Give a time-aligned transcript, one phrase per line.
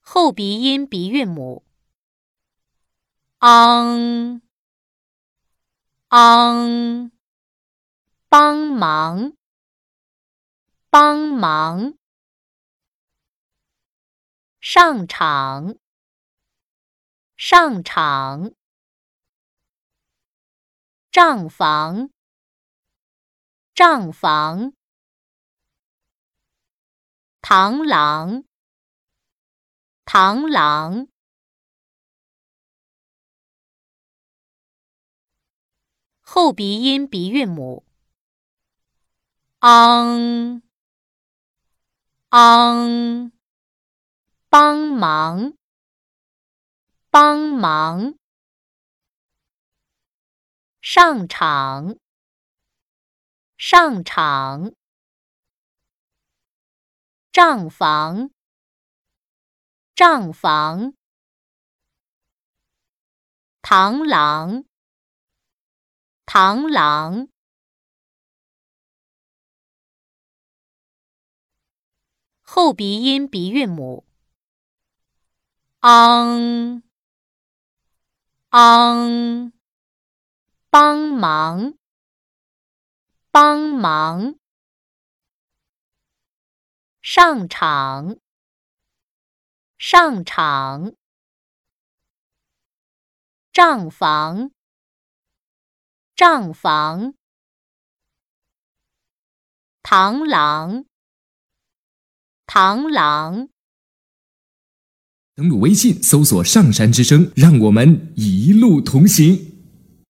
[0.00, 1.64] 后鼻音鼻韵母。
[3.38, 4.42] 昂。
[6.08, 7.12] 昂，
[8.28, 9.36] 帮忙。
[10.92, 11.94] 帮忙，
[14.60, 15.76] 上场。
[17.36, 18.52] 上场，
[21.12, 22.10] 账房。
[23.72, 24.72] 账房，
[27.40, 28.42] 螳螂
[30.12, 31.06] 螳螂。
[36.20, 37.86] 后鼻音鼻韵母。
[39.60, 40.62] 昂。
[42.30, 43.30] 昂，
[44.48, 45.56] 帮忙。
[47.08, 48.18] 帮忙，
[50.80, 51.96] 上场。
[53.56, 54.72] 上场，
[57.30, 58.32] 账房。
[60.00, 60.94] 账房，
[63.60, 64.64] 螳螂。
[66.24, 67.28] 螳螂，
[72.40, 74.06] 后鼻音鼻韵母。
[75.80, 76.82] 昂。
[78.48, 79.52] 昂，
[80.70, 81.74] 帮忙。
[83.30, 84.38] 帮忙，
[87.02, 88.18] 上场。
[89.82, 90.92] 上场，
[93.50, 94.50] 账房。
[96.14, 97.14] 账房，
[99.82, 100.84] 螳螂，
[102.46, 103.48] 螳螂。
[105.34, 109.49] 登录微信，搜索“上山之声”，让我们一路同行。